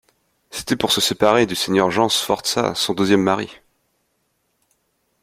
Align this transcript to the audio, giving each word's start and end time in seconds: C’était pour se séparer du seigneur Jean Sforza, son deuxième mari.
C’était 0.49 0.75
pour 0.75 0.91
se 0.91 0.99
séparer 0.99 1.45
du 1.45 1.53
seigneur 1.53 1.91
Jean 1.91 2.09
Sforza, 2.09 2.73
son 2.73 2.95
deuxième 2.95 3.21
mari. 3.21 3.59